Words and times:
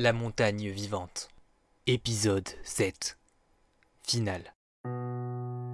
La 0.00 0.12
montagne 0.12 0.68
vivante. 0.68 1.28
Épisode 1.88 2.48
7. 2.62 3.18
Finale. 4.06 4.54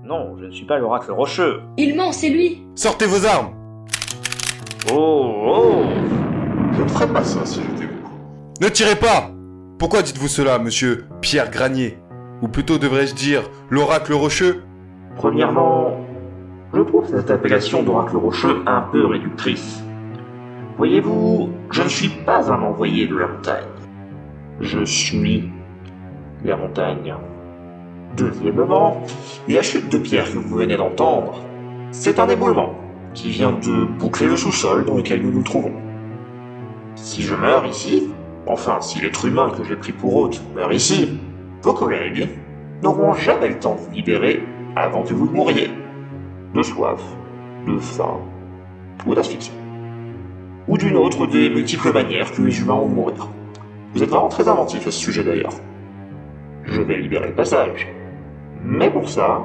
Non, 0.02 0.38
je 0.38 0.46
ne 0.46 0.50
suis 0.50 0.64
pas 0.64 0.78
l'oracle 0.78 1.12
rocheux. 1.12 1.60
Il 1.76 1.94
ment, 1.94 2.10
c'est 2.10 2.30
lui 2.30 2.62
Sortez 2.74 3.04
vos 3.04 3.26
armes 3.26 3.52
Oh, 4.90 5.30
oh 5.44 5.82
Je 6.72 6.82
ne 6.84 6.88
ferais 6.88 7.12
pas 7.12 7.22
ça 7.22 7.44
si 7.44 7.60
j'étais 7.60 7.84
vous. 7.84 8.08
Ne 8.62 8.68
tirez 8.70 8.96
pas 8.96 9.30
Pourquoi 9.78 10.00
dites-vous 10.00 10.28
cela, 10.28 10.58
monsieur 10.58 11.04
Pierre 11.20 11.50
Granier? 11.50 11.98
Ou 12.40 12.48
plutôt 12.48 12.78
devrais-je 12.78 13.14
dire 13.14 13.42
l'oracle 13.68 14.14
rocheux? 14.14 14.62
Premièrement, 15.16 16.00
je 16.72 16.80
trouve 16.80 17.06
cette 17.10 17.30
appellation 17.30 17.82
d'oracle 17.82 18.16
rocheux 18.16 18.62
un 18.66 18.80
peu 18.90 19.04
réductrice. 19.04 19.82
Voyez-vous, 20.78 21.50
je 21.70 21.82
ne 21.82 21.88
suis 21.88 22.08
pas 22.08 22.50
un 22.50 22.62
envoyé 22.62 23.06
de 23.06 23.16
la 23.16 23.26
montagne. 23.28 23.73
Je 24.64 24.82
suis 24.82 25.50
la 26.42 26.56
montagne. 26.56 27.14
Deuxièmement, 28.16 29.02
la 29.46 29.60
chute 29.60 29.90
de 29.90 29.98
pierre 29.98 30.24
que 30.24 30.38
vous 30.38 30.56
venez 30.56 30.78
d'entendre, 30.78 31.34
c'est 31.90 32.18
un 32.18 32.26
éboulement 32.30 32.74
qui 33.12 33.28
vient 33.28 33.52
de 33.52 33.84
boucler 33.84 34.26
le 34.26 34.38
sous-sol 34.38 34.86
dans 34.86 34.96
lequel 34.96 35.20
nous 35.20 35.32
nous 35.32 35.42
trouvons. 35.42 35.74
Si 36.94 37.20
je 37.20 37.34
meurs 37.34 37.66
ici, 37.66 38.08
enfin 38.46 38.80
si 38.80 39.02
l'être 39.02 39.26
humain 39.26 39.50
que 39.50 39.64
j'ai 39.64 39.76
pris 39.76 39.92
pour 39.92 40.16
hôte 40.16 40.40
meurt 40.56 40.72
ici, 40.72 41.20
vos 41.60 41.74
collègues 41.74 42.26
n'auront 42.82 43.12
jamais 43.12 43.50
le 43.50 43.58
temps 43.58 43.74
de 43.74 43.80
vous 43.80 43.92
libérer 43.92 44.42
avant 44.76 45.02
que 45.02 45.12
vous 45.12 45.26
mouriez. 45.26 45.68
De 46.54 46.62
soif, 46.62 47.02
de 47.66 47.76
faim, 47.76 48.16
ou 49.06 49.14
d'asphyxie. 49.14 49.52
Ou 50.68 50.78
d'une 50.78 50.96
autre 50.96 51.26
des 51.26 51.50
multiples 51.50 51.92
manières 51.92 52.32
que 52.32 52.40
les 52.40 52.58
humains 52.58 52.72
ont 52.72 52.88
de 52.88 52.94
mourir. 52.94 53.28
Vous 53.94 54.02
êtes 54.02 54.10
vraiment 54.10 54.28
très 54.28 54.48
inventif 54.48 54.86
à 54.86 54.90
ce 54.90 54.98
sujet 54.98 55.22
d'ailleurs. 55.22 55.52
Je 56.64 56.80
vais 56.80 56.96
libérer 56.98 57.28
le 57.28 57.34
passage. 57.34 57.86
Mais 58.64 58.90
pour 58.90 59.08
ça, 59.08 59.40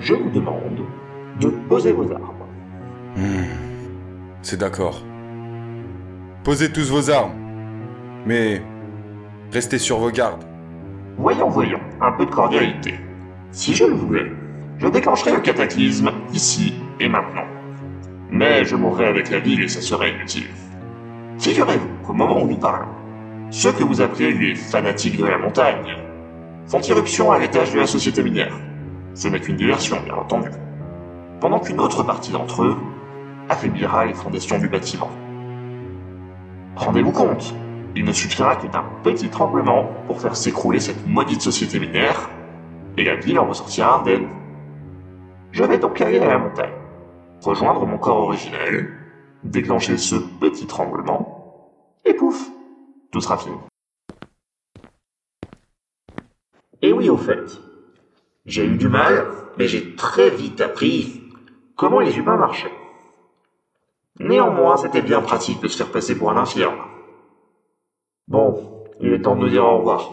je 0.00 0.12
vous 0.14 0.30
demande 0.30 0.80
de 1.40 1.48
poser 1.68 1.92
vos 1.92 2.10
armes. 2.12 2.34
Hmm, 3.16 3.44
C'est 4.42 4.58
d'accord. 4.58 5.02
Posez 6.42 6.72
tous 6.72 6.90
vos 6.90 7.10
armes. 7.10 7.32
Mais 8.26 8.60
restez 9.52 9.78
sur 9.78 9.98
vos 9.98 10.10
gardes. 10.10 10.44
Voyons, 11.16 11.48
voyons, 11.48 11.80
un 12.00 12.12
peu 12.12 12.26
de 12.26 12.30
cordialité. 12.30 12.94
Si 13.52 13.74
je 13.74 13.84
le 13.84 13.94
voulais, 13.94 14.32
je 14.78 14.88
déclencherais 14.88 15.32
le 15.32 15.40
cataclysme 15.40 16.10
ici 16.32 16.74
et 17.00 17.08
maintenant. 17.08 17.44
Mais 18.30 18.64
je 18.64 18.74
mourrais 18.74 19.06
avec 19.06 19.30
la 19.30 19.38
ville 19.38 19.62
et 19.62 19.68
ça 19.68 19.80
serait 19.80 20.10
inutile. 20.10 20.48
Figurez-vous 21.38 21.88
qu'au 22.04 22.12
moment 22.14 22.42
où 22.42 22.48
nous 22.48 22.56
parlons, 22.56 22.88
ceux 23.50 23.72
que 23.72 23.84
vous 23.84 24.00
appelez 24.00 24.32
les 24.32 24.54
fanatiques 24.54 25.16
de 25.16 25.26
la 25.26 25.38
montagne 25.38 25.96
font 26.66 26.80
irruption 26.80 27.30
à 27.30 27.38
l'étage 27.38 27.72
de 27.72 27.80
la 27.80 27.86
société 27.86 28.22
minière. 28.22 28.54
Ce 29.14 29.28
n'est 29.28 29.40
qu'une 29.40 29.56
diversion, 29.56 29.98
bien 30.04 30.14
entendu. 30.14 30.50
Pendant 31.40 31.60
qu'une 31.60 31.80
autre 31.80 32.02
partie 32.02 32.32
d'entre 32.32 32.64
eux 32.64 32.76
affaiblira 33.48 34.06
les 34.06 34.14
fondations 34.14 34.58
du 34.58 34.68
bâtiment. 34.68 35.10
Rendez-vous 36.76 37.12
compte, 37.12 37.54
il 37.94 38.04
ne 38.04 38.12
suffira 38.12 38.56
que 38.56 38.66
d'un 38.66 38.84
petit 39.02 39.28
tremblement 39.28 39.88
pour 40.06 40.20
faire 40.20 40.34
s'écrouler 40.34 40.80
cette 40.80 41.06
maudite 41.06 41.42
société 41.42 41.78
minière, 41.78 42.28
et 42.96 43.04
la 43.04 43.16
ville 43.16 43.38
en 43.38 43.46
ressortira 43.46 44.00
indemne. 44.00 44.26
Je 45.52 45.62
vais 45.62 45.78
donc 45.78 46.00
aller 46.00 46.18
à 46.18 46.26
la 46.26 46.38
montagne, 46.38 46.72
rejoindre 47.42 47.86
mon 47.86 47.98
corps 47.98 48.22
originel, 48.22 48.90
déclencher 49.44 49.96
ce 49.96 50.16
petit 50.40 50.66
tremblement, 50.66 51.70
et 52.04 52.14
pouf, 52.14 52.50
tout 53.14 53.20
sera 53.20 53.38
fini. 53.38 53.56
Et 56.82 56.92
oui, 56.92 57.08
au 57.08 57.16
fait, 57.16 57.60
j'ai 58.44 58.66
eu 58.66 58.76
du 58.76 58.88
mal, 58.88 59.26
mais 59.56 59.68
j'ai 59.68 59.94
très 59.94 60.30
vite 60.30 60.60
appris 60.60 61.22
comment 61.76 62.00
les 62.00 62.16
humains 62.18 62.36
marchaient. 62.36 62.74
Néanmoins, 64.18 64.76
c'était 64.76 65.00
bien 65.00 65.22
pratique 65.22 65.60
de 65.60 65.68
se 65.68 65.76
faire 65.76 65.92
passer 65.92 66.18
pour 66.18 66.30
un 66.30 66.36
infirme. 66.36 66.76
Bon, 68.26 68.84
il 69.00 69.12
est 69.12 69.22
temps 69.22 69.36
de 69.36 69.42
nous 69.42 69.48
dire 69.48 69.64
au 69.64 69.78
revoir. 69.78 70.10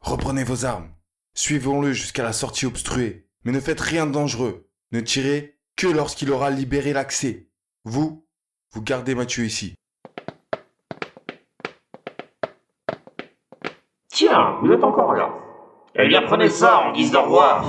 Reprenez 0.00 0.44
vos 0.44 0.64
armes. 0.64 0.90
Suivons-le 1.34 1.92
jusqu'à 1.92 2.22
la 2.22 2.32
sortie 2.32 2.66
obstruée. 2.66 3.26
Mais 3.44 3.52
ne 3.52 3.60
faites 3.60 3.80
rien 3.80 4.06
de 4.06 4.12
dangereux. 4.12 4.68
Ne 4.92 5.00
tirez 5.00 5.58
que 5.76 5.88
lorsqu'il 5.88 6.30
aura 6.30 6.50
libéré 6.50 6.92
l'accès. 6.92 7.48
Vous, 7.84 8.24
vous 8.72 8.82
gardez 8.82 9.14
Mathieu 9.16 9.44
ici. 9.44 9.74
Tiens, 14.14 14.58
vous 14.60 14.70
êtes 14.70 14.84
encore 14.84 15.14
là. 15.14 15.30
Eh 15.94 16.06
bien, 16.06 16.20
prenez 16.20 16.50
ça 16.50 16.80
en 16.80 16.92
guise 16.92 17.10
d'au 17.12 17.22
revoir. 17.22 17.64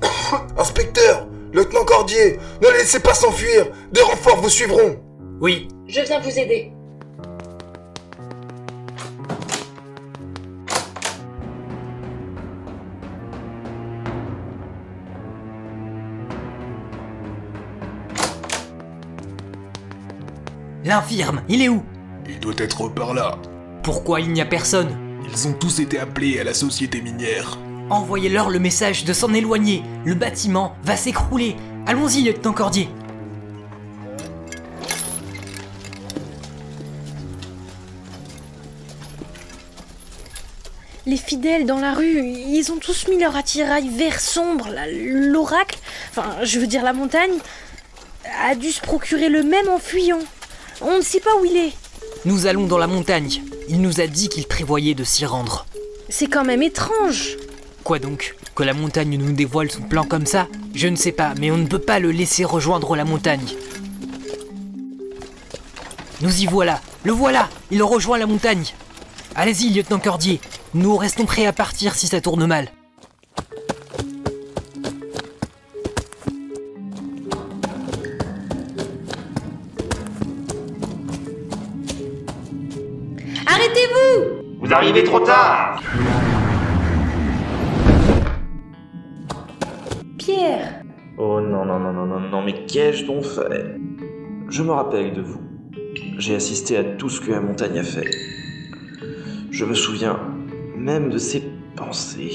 Inspecteur 0.56 1.26
Lieutenant 1.52 1.84
Cordier 1.84 2.38
Ne 2.62 2.68
les 2.68 2.78
laissez 2.78 3.00
pas 3.00 3.14
s'enfuir 3.14 3.66
Des 3.90 4.02
renforts 4.02 4.36
vous 4.36 4.48
suivront 4.48 5.00
Oui, 5.40 5.66
Je 5.88 6.00
viens 6.02 6.20
vous 6.20 6.38
aider. 6.38 6.72
L'infirme, 20.88 21.42
il 21.50 21.60
est 21.60 21.68
où? 21.68 21.82
Il 22.26 22.40
doit 22.40 22.54
être 22.56 22.88
par 22.88 23.12
là. 23.12 23.36
Pourquoi 23.82 24.20
il 24.20 24.32
n'y 24.32 24.40
a 24.40 24.46
personne? 24.46 24.96
Ils 25.30 25.46
ont 25.46 25.52
tous 25.52 25.80
été 25.80 25.98
appelés 25.98 26.40
à 26.40 26.44
la 26.44 26.54
société 26.54 27.02
minière. 27.02 27.58
Envoyez-leur 27.90 28.48
le 28.48 28.58
message 28.58 29.04
de 29.04 29.12
s'en 29.12 29.34
éloigner. 29.34 29.82
Le 30.06 30.14
bâtiment 30.14 30.74
va 30.84 30.96
s'écrouler. 30.96 31.56
Allons-y, 31.86 32.22
lieutenant 32.22 32.54
Cordier. 32.54 32.88
Les 41.04 41.18
fidèles 41.18 41.66
dans 41.66 41.80
la 41.80 41.92
rue, 41.92 42.22
ils 42.22 42.72
ont 42.72 42.78
tous 42.78 43.08
mis 43.08 43.18
leur 43.18 43.36
attirail 43.36 43.90
vert 43.90 44.20
sombre. 44.20 44.68
L'oracle, 44.90 45.78
enfin, 46.10 46.44
je 46.44 46.58
veux 46.58 46.66
dire 46.66 46.82
la 46.82 46.94
montagne, 46.94 47.36
a 48.46 48.54
dû 48.54 48.70
se 48.70 48.80
procurer 48.80 49.28
le 49.28 49.42
même 49.42 49.68
en 49.68 49.78
fuyant. 49.78 50.20
On 50.80 50.96
ne 50.98 51.02
sait 51.02 51.20
pas 51.20 51.34
où 51.40 51.44
il 51.44 51.56
est. 51.56 51.72
Nous 52.24 52.46
allons 52.46 52.66
dans 52.66 52.78
la 52.78 52.86
montagne. 52.86 53.42
Il 53.68 53.80
nous 53.80 54.00
a 54.00 54.06
dit 54.06 54.28
qu'il 54.28 54.46
prévoyait 54.46 54.94
de 54.94 55.04
s'y 55.04 55.26
rendre. 55.26 55.66
C'est 56.08 56.26
quand 56.26 56.44
même 56.44 56.62
étrange. 56.62 57.36
Quoi 57.84 57.98
donc 57.98 58.34
Que 58.54 58.62
la 58.62 58.74
montagne 58.74 59.16
nous 59.16 59.32
dévoile 59.32 59.70
son 59.70 59.82
plan 59.82 60.04
comme 60.04 60.26
ça? 60.26 60.46
Je 60.74 60.88
ne 60.88 60.96
sais 60.96 61.12
pas, 61.12 61.34
mais 61.38 61.50
on 61.50 61.56
ne 61.58 61.66
peut 61.66 61.78
pas 61.78 61.98
le 61.98 62.10
laisser 62.10 62.44
rejoindre 62.44 62.96
la 62.96 63.04
montagne. 63.04 63.46
Nous 66.20 66.42
y 66.42 66.46
voilà 66.46 66.80
Le 67.04 67.12
voilà 67.12 67.48
Il 67.70 67.82
rejoint 67.82 68.18
la 68.18 68.26
montagne 68.26 68.64
Allez-y, 69.36 69.70
lieutenant 69.70 70.00
Cordier 70.00 70.40
Nous 70.74 70.96
restons 70.96 71.26
prêts 71.26 71.46
à 71.46 71.52
partir 71.52 71.94
si 71.94 72.08
ça 72.08 72.20
tourne 72.20 72.44
mal. 72.46 72.72
Arrivez 84.88 85.04
trop 85.04 85.20
tard. 85.20 85.82
Pierre 90.16 90.82
Oh 91.18 91.42
non, 91.42 91.66
non, 91.66 91.78
non, 91.78 91.92
non, 91.92 92.06
non, 92.06 92.20
non, 92.20 92.42
mais 92.42 92.64
qu'ai-je 92.64 93.04
donc 93.04 93.22
fait? 93.22 93.76
Je 94.48 94.62
me 94.62 94.70
rappelle 94.70 95.12
de 95.12 95.20
vous. 95.20 95.42
J'ai 96.16 96.36
assisté 96.36 96.78
à 96.78 96.84
tout 96.84 97.10
ce 97.10 97.20
que 97.20 97.32
la 97.32 97.42
montagne 97.42 97.78
a 97.80 97.82
fait. 97.82 98.08
Je 99.50 99.66
me 99.66 99.74
souviens 99.74 100.18
même 100.74 101.10
de 101.10 101.18
ses 101.18 101.42
pensées. 101.76 102.32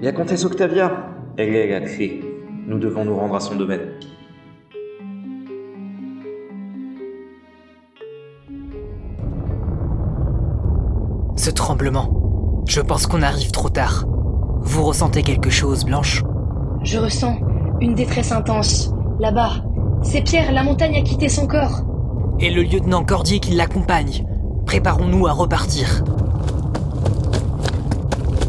La 0.00 0.12
comtesse 0.12 0.44
Octavia, 0.44 1.10
elle 1.36 1.56
est 1.56 1.80
la 1.80 1.80
clé. 1.80 2.22
Nous 2.64 2.78
devons 2.78 3.04
nous 3.04 3.16
rendre 3.16 3.34
à 3.34 3.40
son 3.40 3.56
domaine. 3.56 3.98
Ce 11.46 11.52
tremblement. 11.52 12.64
Je 12.66 12.80
pense 12.80 13.06
qu'on 13.06 13.22
arrive 13.22 13.52
trop 13.52 13.68
tard. 13.68 14.04
Vous 14.62 14.82
ressentez 14.82 15.22
quelque 15.22 15.48
chose, 15.48 15.84
Blanche? 15.84 16.24
Je 16.82 16.98
ressens 16.98 17.36
une 17.80 17.94
détresse 17.94 18.32
intense. 18.32 18.92
Là-bas, 19.20 19.52
c'est 20.02 20.22
Pierre, 20.22 20.50
la 20.50 20.64
montagne 20.64 20.96
a 20.96 21.02
quitté 21.02 21.28
son 21.28 21.46
corps. 21.46 21.82
Et 22.40 22.50
le 22.50 22.64
lieutenant 22.64 23.04
Cordier 23.04 23.38
qui 23.38 23.54
l'accompagne. 23.54 24.26
Préparons-nous 24.66 25.28
à 25.28 25.30
repartir. 25.30 26.02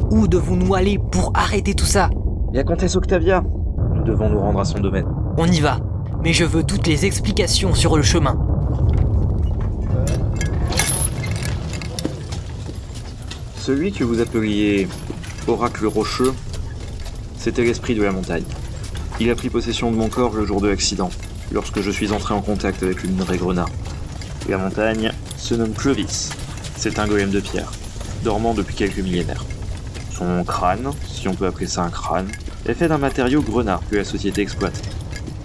Où 0.10 0.28
devons-nous 0.28 0.74
aller 0.74 0.98
pour 0.98 1.32
arrêter 1.36 1.76
tout 1.76 1.86
ça? 1.86 2.10
La 2.52 2.64
comtesse 2.64 2.96
Octavia 2.96 3.44
Nous 3.94 4.06
devons 4.06 4.28
nous 4.28 4.40
rendre 4.40 4.62
à 4.62 4.66
son 4.66 4.80
domaine. 4.80 5.06
On 5.38 5.46
y 5.46 5.60
va, 5.60 5.78
mais 6.24 6.34
je 6.34 6.46
veux 6.46 6.64
toutes 6.64 6.88
les 6.88 7.06
explications 7.06 7.76
sur 7.76 7.96
le 7.96 8.02
chemin. 8.02 8.47
Celui 13.68 13.92
que 13.92 14.06
vous 14.06 14.22
appeliez 14.22 14.88
Oracle 15.46 15.88
Rocheux, 15.88 16.34
c'était 17.38 17.66
l'esprit 17.66 17.96
de 17.96 18.02
la 18.02 18.14
montagne. 18.14 18.46
Il 19.20 19.30
a 19.30 19.36
pris 19.36 19.50
possession 19.50 19.92
de 19.92 19.98
mon 19.98 20.08
corps 20.08 20.34
le 20.34 20.46
jour 20.46 20.62
de 20.62 20.70
l'accident, 20.70 21.10
lorsque 21.52 21.82
je 21.82 21.92
suis 21.92 22.14
entré 22.14 22.34
en 22.34 22.40
contact 22.40 22.82
avec 22.82 23.04
le 23.04 23.10
minerai 23.10 23.36
grenat. 23.36 23.66
La 24.48 24.58
montagne 24.58 25.12
se 25.36 25.54
nomme 25.54 25.74
Clovis. 25.74 26.30
C'est 26.78 26.98
un 26.98 27.08
golem 27.08 27.30
de 27.30 27.42
pierre, 27.42 27.70
dormant 28.24 28.54
depuis 28.54 28.74
quelques 28.74 29.00
millénaires. 29.00 29.44
Son 30.14 30.46
crâne, 30.46 30.90
si 31.06 31.28
on 31.28 31.34
peut 31.34 31.48
appeler 31.48 31.68
ça 31.68 31.84
un 31.84 31.90
crâne, 31.90 32.30
est 32.66 32.74
fait 32.74 32.88
d'un 32.88 32.98
matériau 32.98 33.42
grenat 33.42 33.82
que 33.92 33.98
la 33.98 34.06
société 34.06 34.42
exploite. 34.42 34.82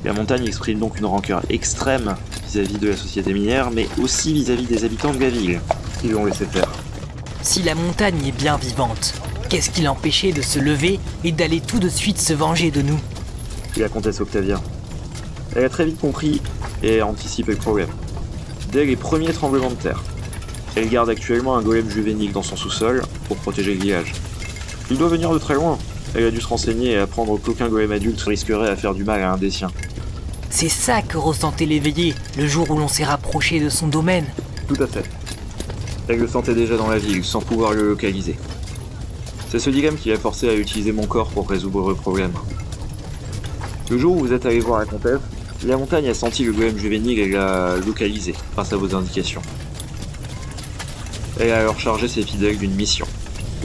La 0.05 0.13
montagne 0.13 0.47
exprime 0.47 0.79
donc 0.79 1.01
une 1.01 1.07
rancœur 1.07 1.43
extrême 1.51 2.15
vis-à-vis 2.47 2.79
de 2.79 2.91
la 2.91 2.97
société 2.97 3.35
minière, 3.35 3.73
mais 3.73 3.89
aussi 4.01 4.33
vis-à-vis 4.33 4.67
des 4.67 4.85
habitants 4.85 5.13
de 5.13 5.19
la 5.19 5.29
ville, 5.29 5.61
qui 6.01 6.11
l'ont 6.11 6.25
laissé 6.25 6.45
faire. 6.45 6.71
Si 7.43 7.61
la 7.63 7.75
montagne 7.75 8.25
est 8.25 8.33
bien 8.33 8.57
vivante, 8.57 9.15
qu'est-ce 9.49 9.71
qui 9.71 9.83
l'empêchait 9.83 10.33
de 10.33 10.43
se 10.43 10.61
lever 10.61 11.01
et 11.25 11.33
d'aller 11.33 11.61
tout 11.61 11.81
de 11.81 11.89
suite 11.89 12.21
se 12.21 12.33
venger 12.33 12.71
de 12.71 12.83
nous 12.83 12.99
La 13.77 13.89
comtesse 13.89 14.21
Octavia. 14.21 14.61
Elle 15.57 15.65
a 15.65 15.69
très 15.69 15.85
vite 15.85 16.01
compris 16.01 16.41
et 16.85 17.01
a 17.01 17.07
anticipé 17.07 17.53
le 17.53 17.59
problème. 17.59 17.89
Dès 18.71 18.85
les 18.85 18.95
premiers 18.95 19.33
tremblements 19.33 19.71
de 19.71 19.75
terre, 19.75 20.05
elle 20.77 20.89
garde 20.89 21.11
actuellement 21.11 21.57
un 21.57 21.63
golem 21.63 21.91
juvénile 21.91 22.31
dans 22.31 22.45
son 22.45 22.57
sous-sol 22.57 23.03
pour 23.27 23.37
protéger 23.39 23.75
le 23.75 23.81
village. 23.81 24.13
Il 24.91 24.97
doit 24.97 25.09
venir 25.09 25.31
de 25.31 25.39
très 25.39 25.55
loin. 25.55 25.79
Elle 26.15 26.27
a 26.27 26.31
dû 26.31 26.41
se 26.41 26.47
renseigner 26.47 26.93
et 26.93 26.99
apprendre 26.99 27.39
qu'aucun 27.39 27.69
golem 27.69 27.91
adulte 27.91 28.21
risquerait 28.23 28.71
à 28.71 28.77
faire 28.77 28.95
du 28.95 29.03
mal 29.03 29.21
à 29.21 29.33
un 29.33 29.37
des 29.37 29.51
siens. 29.51 29.71
C'est 30.49 30.69
ça 30.69 31.03
que 31.03 31.19
ressentait 31.19 31.67
l'éveillé 31.67 32.15
le 32.39 32.47
jour 32.47 32.71
où 32.71 32.79
l'on 32.79 32.89
s'est 32.89 33.05
rapproché 33.05 33.59
de 33.59 33.69
son 33.69 33.89
domaine. 33.89 34.27
Tout 34.69 34.81
à 34.81 34.87
fait. 34.87 35.05
Elle 36.09 36.19
le 36.19 36.29
sentait 36.29 36.55
déjà 36.55 36.77
dans 36.77 36.89
la 36.89 36.99
ville, 36.99 37.25
sans 37.25 37.41
pouvoir 37.41 37.73
le 37.73 37.89
localiser. 37.89 38.37
C'est 39.51 39.59
ce 39.59 39.71
dilemme 39.71 39.97
qui 39.97 40.09
l'a 40.09 40.17
forcé 40.17 40.49
à 40.49 40.55
utiliser 40.55 40.93
mon 40.93 41.07
corps 41.07 41.29
pour 41.29 41.49
résoudre 41.49 41.91
le 41.91 41.95
problème. 41.95 42.33
Le 43.91 43.99
jour 43.99 44.17
où 44.17 44.21
vous 44.21 44.33
êtes 44.33 44.47
allé 44.47 44.61
voir 44.61 44.81
la 44.81 44.87
comtesse, 44.87 45.21
la 45.65 45.77
montagne 45.77 46.09
a 46.09 46.15
senti 46.15 46.45
le 46.45 46.53
golem 46.53 46.77
juvénile 46.77 47.19
et 47.19 47.29
l'a 47.29 47.77
localisé 47.77 48.35
grâce 48.55 48.73
à 48.73 48.77
vos 48.77 48.95
indications. 48.95 49.43
Elle 51.39 51.51
a 51.51 51.61
alors 51.61 51.79
chargé 51.79 52.09
ses 52.09 52.23
fidèles 52.23 52.59
d'une 52.59 52.75
mission. 52.75 53.07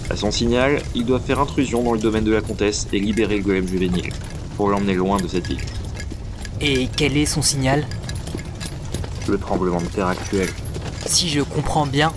À 0.10 0.16
son 0.16 0.32
signal, 0.32 0.82
ils 0.94 1.06
doivent 1.06 1.24
faire 1.24 1.40
intrusion 1.40 1.84
dans 1.84 1.94
le 1.94 2.00
domaine 2.00 2.24
de 2.24 2.32
la 2.32 2.42
comtesse 2.42 2.88
et 2.94 3.00
libérer 3.00 3.38
le 3.38 3.44
golem 3.44 3.68
juvénile, 3.68 4.12
pour 4.56 4.70
l'emmener 4.70 4.94
loin 4.94 5.18
de 5.18 5.28
cette 5.28 5.48
ville. 5.48 5.62
Et 6.62 6.88
quel 6.96 7.18
est 7.18 7.26
son 7.26 7.42
signal? 7.42 7.88
Le 9.28 9.38
tremblement 9.38 9.82
de 9.82 9.88
terre 9.88 10.08
actuel. 10.08 10.50
Si 11.06 11.30
je 11.30 11.42
comprends 11.42 11.86
bien, 11.86 12.14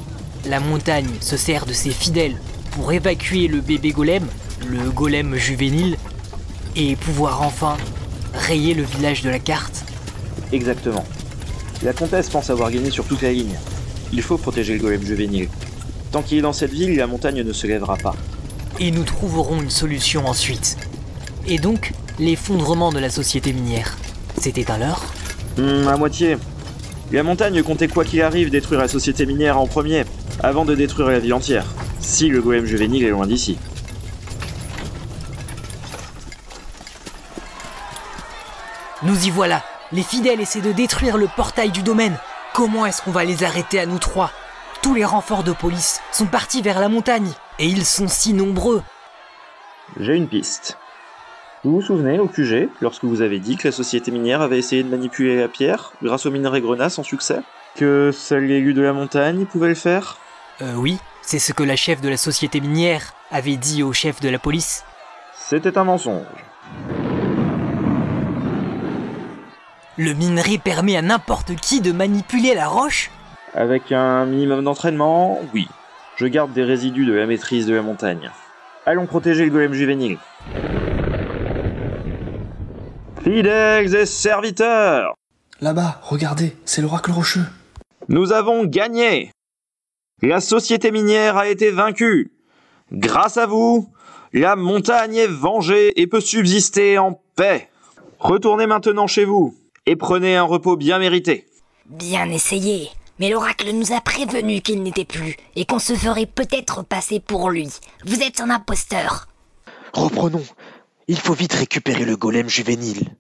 la 0.47 0.61
montagne 0.61 1.11
se 1.21 1.37
sert 1.37 1.67
de 1.67 1.73
ses 1.73 1.91
fidèles 1.91 2.37
pour 2.73 2.93
évacuer 2.93 3.49
le 3.49 3.61
bébé 3.61 3.91
golem, 3.91 4.27
le 4.69 4.91
golem 4.91 5.37
juvénile, 5.37 5.97
et 6.77 6.97
pouvoir 6.97 7.43
enfin 7.43 7.77
rayer 8.33 8.75
le 8.75 8.83
village 8.83 9.23
de 9.23 9.31
la 9.31 9.39
carte. 9.39 9.85
Exactement. 10.53 11.05
La 11.83 11.93
comtesse 11.93 12.29
pense 12.29 12.51
avoir 12.51 12.71
gagné 12.71 12.91
sur 12.91 13.05
toute 13.05 13.23
la 13.23 13.33
ligne. 13.33 13.57
Il 14.13 14.23
faut 14.23 14.39
protéger 14.39 14.75
le 14.75 14.81
golem 14.81 15.03
juvénile. 15.03 15.49
Tant 16.13 16.23
qu'il 16.23 16.39
est 16.39 16.43
dans 16.43 16.53
cette 16.53 16.73
ville, 16.73 16.97
la 16.97 17.07
montagne 17.07 17.43
ne 17.43 17.53
se 17.53 17.67
lèvera 17.67 17.97
pas. 17.97 18.15
Et 18.79 18.91
nous 18.91 19.05
trouverons 19.05 19.63
une 19.63 19.71
solution 19.71 20.27
ensuite. 20.27 20.77
Et 21.47 21.59
donc, 21.59 21.93
l'effondrement 22.19 22.93
de 22.93 22.99
la 22.99 23.11
société 23.11 23.53
minière. 23.53 23.97
C'était 24.39 24.71
un 24.71 24.79
leurre? 24.79 25.05
Hmm, 25.57 25.87
à 25.89 25.97
moitié. 25.97 26.37
La 27.13 27.23
montagne 27.23 27.63
comptait 27.63 27.89
quoi 27.89 28.05
qu'il 28.05 28.23
arrive 28.23 28.51
détruire 28.51 28.81
la 28.81 28.89
société 28.89 29.27
minière 29.27 29.59
en 29.59 29.67
premier, 29.67 30.05
avant 30.43 30.65
de 30.65 30.75
détruire 30.75 31.09
la 31.09 31.19
ville 31.19 31.35
entière. 31.35 31.67
Si 32.01 32.29
le 32.29 32.41
golem 32.41 32.65
juvénile 32.65 33.05
est 33.05 33.11
loin 33.11 33.27
d'ici. 33.27 33.59
Nous 39.03 39.27
y 39.27 39.31
voilà. 39.31 39.63
Les 39.93 40.03
fidèles 40.03 40.41
essaient 40.41 40.61
de 40.61 40.73
détruire 40.73 41.17
le 41.17 41.29
portail 41.35 41.71
du 41.71 41.83
domaine. 41.83 42.17
Comment 42.55 42.87
est-ce 42.87 43.03
qu'on 43.03 43.11
va 43.11 43.25
les 43.25 43.45
arrêter 43.45 43.81
à 43.81 43.87
nous 43.87 43.99
trois? 43.99 44.31
Tous 44.83 44.95
les 44.95 45.05
renforts 45.05 45.43
de 45.43 45.53
police 45.53 46.01
sont 46.13 46.27
partis 46.27 46.63
vers 46.63 46.81
la 46.81 46.89
montagne. 46.89 47.31
Et 47.59 47.67
ils 47.67 47.85
sont 47.85 48.09
si 48.09 48.33
nombreux. 48.33 48.83
J'ai 49.99 50.17
une 50.17 50.29
piste. 50.29 50.79
Vous 51.65 51.73
vous 51.73 51.83
souvenez, 51.83 52.19
au 52.19 52.27
QG, 52.27 52.69
lorsque 52.81 53.05
vous 53.05 53.21
avez 53.21 53.39
dit 53.39 53.57
que 53.57 53.69
la 53.69 53.73
société 53.73 54.11
minière 54.11 54.41
avait 54.41 54.59
essayé 54.59 54.83
de 54.83 54.89
manipuler 54.89 55.37
la 55.37 55.49
pierre 55.49 55.93
grâce 56.03 56.25
au 56.25 56.31
minerai 56.31 56.61
grenat 56.61 56.89
sans 56.89 57.03
succès 57.03 57.41
Que 57.77 58.11
seul 58.13 58.45
l'élu 58.45 58.73
de 58.73 58.81
la 58.81 58.95
montagne 58.95 59.45
pouvait 59.45 59.69
le 59.69 59.75
faire? 59.75 60.17
Euh 60.63 60.75
oui, 60.75 60.99
c'est 61.23 61.39
ce 61.39 61.53
que 61.53 61.63
la 61.63 61.77
chef 61.77 62.01
de 62.01 62.09
la 62.09 62.17
société 62.17 62.61
minière 62.61 63.15
avait 63.31 63.57
dit 63.57 63.83
au 63.83 63.93
chef 63.93 64.21
de 64.21 64.29
la 64.29 64.39
police. 64.39 64.85
C'était 65.35 65.79
un 65.79 65.85
mensonge. 65.85 66.25
Le 69.97 70.13
minerai 70.15 70.59
permet 70.59 70.97
à 70.97 71.03
n'importe 71.03 71.55
qui 71.57 71.81
de 71.81 71.93
manipuler 71.93 72.55
la 72.55 72.69
roche? 72.69 73.11
Avec 73.55 73.91
un 73.93 74.27
minimum 74.27 74.65
d'entraînement, 74.65 75.41
oui. 75.55 75.69
Je 76.17 76.27
garde 76.27 76.53
des 76.53 76.63
résidus 76.63 77.07
de 77.07 77.13
la 77.13 77.27
maîtrise 77.27 77.67
de 77.67 77.75
la 77.75 77.83
montagne. 77.83 78.31
Allons 78.87 79.07
protéger 79.07 79.45
le 79.45 79.51
golem 79.51 79.73
juvénile. 79.73 80.19
Fidèles 83.23 83.95
et 83.95 84.07
serviteurs, 84.07 85.15
Là-bas, 85.61 86.01
regardez, 86.03 86.57
c'est 86.65 86.81
l'oracle 86.81 87.11
rocheux. 87.11 87.45
nous 88.09 88.33
avons 88.33 88.65
gagné. 88.65 89.31
La 90.23 90.41
société 90.41 90.91
minière 90.91 91.39
a 91.39 91.49
été 91.49 91.71
vaincue. 91.71 92.31
Grâce 92.93 93.39
à 93.39 93.47
vous, 93.47 93.89
la 94.33 94.55
montagne 94.55 95.17
est 95.17 95.27
vengée 95.27 95.99
et 96.01 96.07
peut 96.07 96.21
subsister 96.21 96.99
en 96.99 97.21
paix. 97.37 97.71
Retournez 98.19 98.67
maintenant 98.67 99.07
chez 99.07 99.25
vous 99.25 99.57
et 99.87 99.97
prenez 99.97 100.37
un 100.37 100.43
repos 100.43 100.77
bien 100.77 100.99
mérité. 100.99 101.47
Bien 101.87 102.31
essayé. 102.31 102.91
Mais 103.19 103.31
l'oracle 103.31 103.71
nous 103.73 103.93
a 103.93 104.01
prévenu 104.01 104.61
qu'il 104.61 104.83
n'était 104.83 105.05
plus 105.05 105.37
et 105.57 105.65
qu'on 105.65 105.79
se 105.79 105.95
ferait 105.95 106.27
peut-être 106.27 106.83
passer 106.85 107.21
pour 107.21 107.51
lui. 107.51 107.69
Vous 108.05 108.23
êtes 108.23 108.41
un 108.41 108.51
imposteur. 108.51 109.27
Reprenons. 109.93 110.45
Il 111.09 111.19
faut 111.19 111.35
vite 111.35 111.55
récupérer 111.55 112.05
le 112.05 112.17
golem 112.17 112.49
juvénile. 112.49 113.17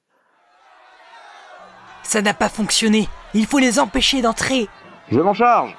Ça 2.02 2.22
n'a 2.22 2.34
pas 2.34 2.48
fonctionné. 2.48 3.08
Il 3.34 3.46
faut 3.46 3.58
les 3.58 3.78
empêcher 3.78 4.22
d'entrer. 4.22 4.68
Je 5.10 5.20
m'en 5.20 5.34
charge. 5.34 5.74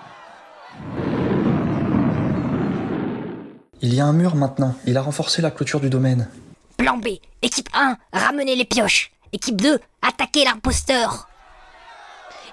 Il 3.83 3.95
y 3.95 3.99
a 3.99 4.05
un 4.05 4.13
mur 4.13 4.35
maintenant. 4.35 4.75
Il 4.85 4.95
a 4.97 5.01
renforcé 5.01 5.41
la 5.41 5.49
clôture 5.49 5.79
du 5.79 5.89
domaine. 5.89 6.29
Plan 6.77 6.97
B. 6.97 7.07
Équipe 7.41 7.69
1, 7.73 7.97
ramenez 8.13 8.55
les 8.55 8.65
pioches. 8.65 9.11
Équipe 9.33 9.59
2, 9.59 9.79
attaquez 10.03 10.43
l'imposteur. 10.45 11.27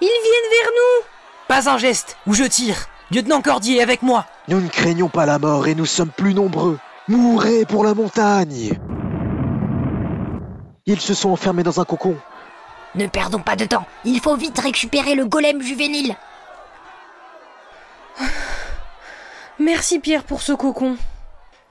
Ils 0.01 0.07
viennent 0.07 0.63
vers 0.63 0.71
nous 0.71 1.07
Pas 1.49 1.71
un 1.71 1.77
geste, 1.77 2.17
ou 2.27 2.33
je 2.33 2.45
tire. 2.45 2.87
Lieutenant 3.11 3.43
Cordier, 3.43 3.83
avec 3.83 4.03
moi. 4.03 4.27
Nous 4.49 4.61
ne 4.61 4.69
craignons 4.69 5.09
pas 5.09 5.27
la 5.27 5.39
mort 5.39 5.67
et 5.67 5.75
nous 5.75 5.87
sommes 5.87 6.11
plus 6.11 6.33
nombreux. 6.35 6.79
Mourrez 7.09 7.67
pour 7.67 7.85
la 7.85 7.95
montagne. 7.95 8.79
Ils 10.87 11.01
se 11.01 11.13
sont 11.13 11.31
enfermés 11.31 11.63
dans 11.63 11.81
un 11.81 11.85
cocon. 11.85 12.17
Ne 12.95 13.07
perdons 13.07 13.41
pas 13.41 13.57
de 13.57 13.67
temps. 13.67 13.87
Il 14.05 14.21
faut 14.21 14.37
vite 14.37 14.59
récupérer 14.59 15.15
le 15.15 15.27
golem 15.27 15.61
juvénile. 15.61 16.17
Merci 19.59 19.99
Pierre 19.99 20.25
pour 20.25 20.41
ce 20.41 20.53
cocon. 20.53 20.97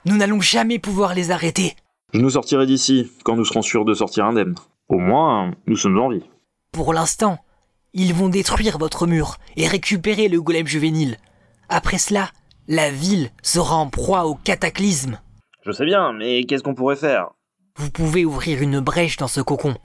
Nous 0.07 0.15
n'allons 0.15 0.39
jamais 0.39 0.79
pouvoir 0.79 1.13
les 1.13 1.31
arrêter. 1.31 1.75
Je 2.13 2.21
nous 2.21 2.29
sortirai 2.29 2.65
d'ici 2.65 3.11
quand 3.25 3.35
nous 3.35 3.43
serons 3.43 3.61
sûrs 3.61 3.83
de 3.83 3.93
sortir 3.93 4.23
indemnes. 4.23 4.55
Au 4.87 4.99
moins, 4.99 5.51
nous 5.65 5.75
sommes 5.75 5.99
en 5.99 6.07
vie. 6.07 6.23
Pour 6.71 6.93
l'instant, 6.93 7.39
ils 7.93 8.13
vont 8.13 8.29
détruire 8.29 8.77
votre 8.77 9.05
mur 9.05 9.35
et 9.57 9.67
récupérer 9.67 10.29
le 10.29 10.41
golem 10.41 10.65
juvénile. 10.65 11.17
Après 11.67 11.97
cela, 11.97 12.29
la 12.69 12.89
ville 12.89 13.31
sera 13.43 13.75
en 13.75 13.89
proie 13.89 14.27
au 14.27 14.35
cataclysme. 14.35 15.19
Je 15.65 15.73
sais 15.73 15.83
bien, 15.83 16.13
mais 16.13 16.45
qu'est-ce 16.45 16.63
qu'on 16.63 16.73
pourrait 16.73 16.95
faire? 16.95 17.31
Vous 17.77 17.91
pouvez 17.91 18.23
ouvrir 18.23 18.61
une 18.61 18.79
brèche 18.79 19.17
dans 19.17 19.27
ce 19.27 19.41
cocon, 19.41 19.75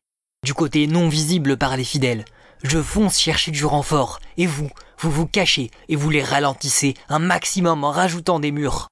du 0.44 0.54
côté 0.54 0.86
non 0.86 1.08
visible 1.08 1.56
par 1.56 1.76
les 1.76 1.82
fidèles. 1.82 2.24
Je 2.62 2.80
fonce 2.80 3.18
chercher 3.18 3.50
du 3.50 3.64
renfort, 3.64 4.20
et 4.36 4.46
vous, 4.46 4.70
vous 5.00 5.10
vous 5.10 5.26
cachez 5.26 5.72
et 5.88 5.96
vous 5.96 6.10
les 6.10 6.22
ralentissez 6.22 6.94
un 7.08 7.18
maximum 7.18 7.82
en 7.82 7.90
rajoutant 7.90 8.38
des 8.38 8.52
murs. 8.52 8.86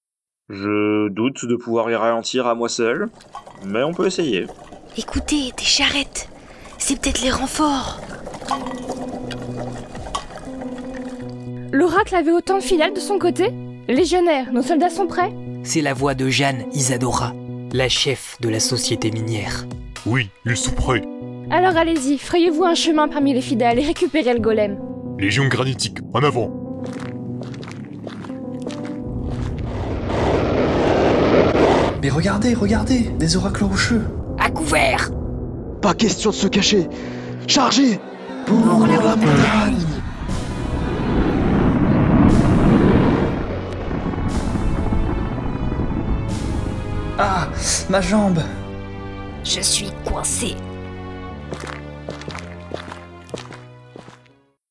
Je 0.51 1.09
doute 1.09 1.45
de 1.47 1.55
pouvoir 1.55 1.89
les 1.89 1.95
ralentir 1.95 2.47
à 2.49 2.57
moi 2.57 2.69
seul, 2.69 3.09
mais 3.65 3.85
on 3.85 3.93
peut 3.93 4.07
essayer. 4.07 4.47
Écoutez, 4.99 5.53
des 5.57 5.65
charrettes. 5.65 6.29
C'est 6.77 7.01
peut-être 7.01 7.23
les 7.23 7.31
renforts. 7.31 8.01
L'oracle 11.73 12.17
avait 12.17 12.33
autant 12.33 12.59
de 12.59 12.63
fidèles 12.63 12.93
de 12.95 12.99
son 13.01 13.19
côté 13.19 13.53
Légionnaire, 13.89 14.53
nos 14.53 14.63
soldats 14.63 14.91
sont 14.91 15.07
prêts 15.07 15.33
C'est 15.63 15.83
la 15.83 15.95
voix 15.95 16.15
de 16.15 16.29
Jeanne 16.29 16.65
Isadora. 16.73 17.33
la 17.73 17.89
chef 17.89 18.37
de 18.41 18.49
la 18.49 18.59
société 18.59 19.13
minière. 19.13 19.67
Oui, 20.07 20.31
ils 20.47 20.57
sont 20.57 20.73
prêts. 20.73 21.03
Alors 21.51 21.77
allez-y, 21.77 22.19
frayez-vous 22.19 22.65
un 22.65 22.75
chemin 22.75 23.07
parmi 23.07 23.33
les 23.35 23.41
fidèles 23.41 23.79
et 23.79 23.87
récupérez 23.87 24.35
le 24.35 24.41
golem. 24.41 24.79
Légion 25.19 25.47
granitique, 25.47 25.99
en 26.13 26.23
avant. 26.25 26.60
Mais 32.03 32.09
regardez, 32.09 32.55
regardez, 32.55 33.01
des 33.19 33.37
oracles 33.37 33.65
rocheux. 33.65 34.07
À 34.39 34.51
couvert 34.51 35.11
Pas 35.83 35.95
question 35.95 36.31
de 36.31 36.35
se 36.35 36.47
cacher 36.47 36.89
Chargez 37.47 38.01
Pour 38.47 38.87
la 38.87 39.17
montagne 39.17 39.77
Ah, 47.19 47.49
ma 47.91 48.01
jambe 48.01 48.43
Je 49.45 49.61
suis 49.61 49.91
coincé. 50.07 50.55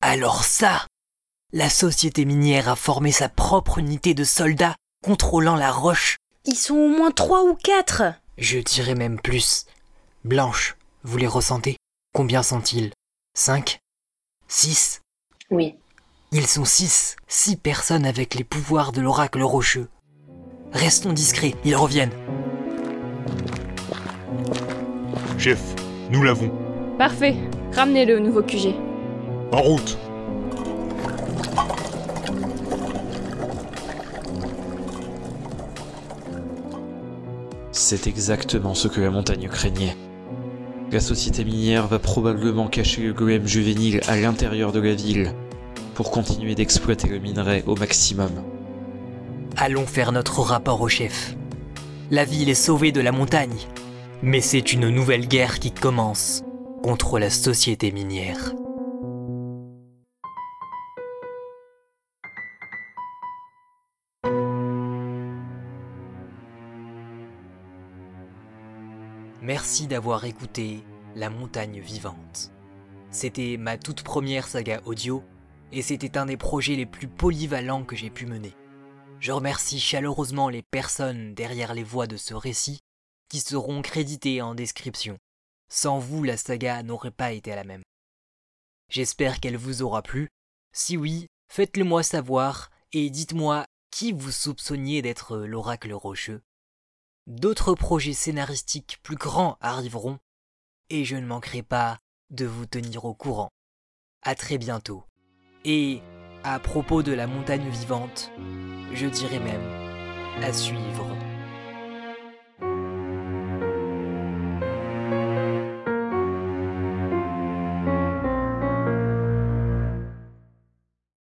Alors 0.01 0.43
ça 0.43 0.87
La 1.53 1.69
société 1.69 2.25
minière 2.25 2.69
a 2.69 2.75
formé 2.75 3.11
sa 3.11 3.29
propre 3.29 3.77
unité 3.77 4.15
de 4.15 4.23
soldats 4.23 4.75
contrôlant 5.03 5.55
la 5.55 5.71
roche. 5.71 6.17
Ils 6.51 6.55
sont 6.55 6.73
au 6.73 6.87
moins 6.87 7.11
trois 7.11 7.43
ou 7.43 7.53
quatre. 7.53 8.01
Je 8.39 8.57
dirais 8.57 8.95
même 8.95 9.19
plus. 9.21 9.67
Blanche, 10.25 10.77
vous 11.03 11.15
les 11.19 11.27
ressentez? 11.27 11.77
Combien 12.11 12.41
sont-ils? 12.41 12.91
Cinq? 13.35 13.81
Six? 14.47 15.01
Oui. 15.51 15.75
Ils 16.31 16.47
sont 16.47 16.65
six. 16.65 17.17
Six 17.27 17.55
personnes 17.55 18.03
avec 18.03 18.33
les 18.33 18.43
pouvoirs 18.43 18.91
de 18.91 18.99
l'oracle 18.99 19.43
rocheux. 19.43 19.89
Restons 20.73 21.13
discrets, 21.13 21.53
ils 21.65 21.75
reviennent. 21.75 22.17
Chef, 25.37 25.61
nous 26.09 26.23
l'avons. 26.23 26.51
Parfait. 26.97 27.35
Ramenez-le 27.73 28.17
au 28.17 28.21
nouveau 28.21 28.41
QG. 28.41 28.73
En 29.51 29.61
route 29.61 29.99
C'est 37.91 38.05
exactement 38.05 38.75
ce 38.75 38.87
que 38.87 39.01
la 39.01 39.09
montagne 39.09 39.47
craignait. 39.47 39.97
La 40.91 40.99
société 40.99 41.43
minière 41.43 41.87
va 41.87 41.97
probablement 41.97 42.67
cacher 42.67 43.01
le 43.01 43.13
golem 43.13 43.47
juvénile 43.47 44.01
à 44.07 44.15
l'intérieur 44.15 44.71
de 44.71 44.79
la 44.79 44.93
ville 44.93 45.33
pour 45.95 46.11
continuer 46.11 46.53
d'exploiter 46.53 47.07
le 47.07 47.17
minerai 47.17 47.63
au 47.65 47.75
maximum. 47.75 48.29
Allons 49.57 49.87
faire 49.87 50.11
notre 50.11 50.41
rapport 50.41 50.81
au 50.81 50.87
chef. 50.87 51.35
La 52.11 52.25
ville 52.25 52.49
est 52.49 52.53
sauvée 52.53 52.91
de 52.91 53.01
la 53.01 53.11
montagne, 53.11 53.57
mais 54.21 54.41
c'est 54.41 54.71
une 54.71 54.89
nouvelle 54.89 55.27
guerre 55.27 55.57
qui 55.57 55.71
commence 55.71 56.43
contre 56.83 57.17
la 57.17 57.31
société 57.31 57.91
minière. 57.91 58.53
Merci 69.69 69.85
d'avoir 69.85 70.25
écouté 70.25 70.83
La 71.15 71.29
montagne 71.29 71.79
vivante. 71.79 72.51
C'était 73.11 73.55
ma 73.55 73.77
toute 73.77 74.01
première 74.01 74.47
saga 74.47 74.81
audio 74.87 75.23
et 75.71 75.83
c'était 75.83 76.17
un 76.17 76.25
des 76.25 76.37
projets 76.37 76.75
les 76.75 76.87
plus 76.87 77.07
polyvalents 77.07 77.83
que 77.83 77.95
j'ai 77.95 78.09
pu 78.09 78.25
mener. 78.25 78.55
Je 79.19 79.31
remercie 79.31 79.79
chaleureusement 79.79 80.49
les 80.49 80.63
personnes 80.63 81.35
derrière 81.35 81.75
les 81.75 81.83
voix 81.83 82.07
de 82.07 82.17
ce 82.17 82.33
récit 82.33 82.79
qui 83.29 83.41
seront 83.41 83.83
créditées 83.83 84.41
en 84.41 84.55
description. 84.55 85.19
Sans 85.71 85.99
vous, 85.99 86.23
la 86.23 86.35
saga 86.35 86.81
n'aurait 86.81 87.11
pas 87.11 87.31
été 87.33 87.51
la 87.53 87.63
même. 87.63 87.83
J'espère 88.89 89.39
qu'elle 89.39 89.57
vous 89.57 89.83
aura 89.83 90.01
plu. 90.01 90.29
Si 90.73 90.97
oui, 90.97 91.27
faites-le 91.47 91.83
moi 91.83 92.01
savoir 92.01 92.71
et 92.91 93.11
dites-moi 93.11 93.65
qui 93.91 94.13
vous 94.13 94.31
soupçonniez 94.31 95.03
d'être 95.03 95.37
l'oracle 95.37 95.93
rocheux. 95.93 96.41
D'autres 97.29 97.75
projets 97.75 98.13
scénaristiques 98.13 98.97
plus 99.03 99.15
grands 99.15 99.59
arriveront 99.61 100.17
et 100.89 101.05
je 101.05 101.15
ne 101.15 101.27
manquerai 101.27 101.61
pas 101.61 101.99
de 102.31 102.47
vous 102.47 102.65
tenir 102.65 103.05
au 103.05 103.13
courant. 103.13 103.49
À 104.23 104.33
très 104.33 104.57
bientôt. 104.57 105.03
Et 105.63 106.01
à 106.43 106.59
propos 106.59 107.03
de 107.03 107.11
la 107.11 107.27
montagne 107.27 107.69
vivante, 107.69 108.31
je 108.95 109.05
dirais 109.05 109.39
même 109.39 109.61
à 110.41 110.51
suivre 110.51 111.15